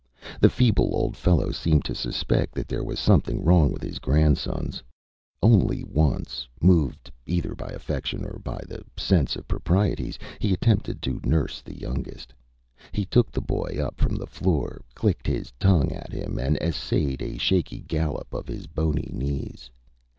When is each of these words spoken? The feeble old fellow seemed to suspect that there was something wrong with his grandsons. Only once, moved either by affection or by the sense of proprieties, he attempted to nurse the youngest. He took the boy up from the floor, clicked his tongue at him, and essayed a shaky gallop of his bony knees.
The 0.39 0.49
feeble 0.49 0.95
old 0.95 1.15
fellow 1.15 1.51
seemed 1.51 1.85
to 1.85 1.93
suspect 1.93 2.55
that 2.55 2.67
there 2.67 2.83
was 2.83 2.99
something 2.99 3.43
wrong 3.43 3.71
with 3.71 3.83
his 3.83 3.99
grandsons. 3.99 4.81
Only 5.43 5.83
once, 5.83 6.47
moved 6.59 7.11
either 7.27 7.53
by 7.53 7.67
affection 7.67 8.25
or 8.25 8.39
by 8.39 8.59
the 8.67 8.83
sense 8.97 9.35
of 9.35 9.47
proprieties, 9.47 10.17
he 10.39 10.53
attempted 10.53 11.03
to 11.03 11.21
nurse 11.23 11.61
the 11.61 11.79
youngest. 11.79 12.33
He 12.91 13.05
took 13.05 13.29
the 13.31 13.41
boy 13.41 13.77
up 13.79 13.99
from 14.01 14.15
the 14.15 14.25
floor, 14.25 14.81
clicked 14.95 15.27
his 15.27 15.53
tongue 15.59 15.91
at 15.91 16.11
him, 16.11 16.39
and 16.39 16.57
essayed 16.57 17.21
a 17.21 17.37
shaky 17.37 17.81
gallop 17.81 18.33
of 18.33 18.47
his 18.47 18.65
bony 18.65 19.11
knees. 19.13 19.69